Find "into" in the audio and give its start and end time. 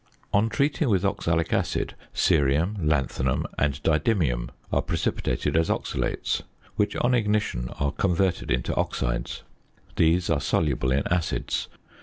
8.49-8.73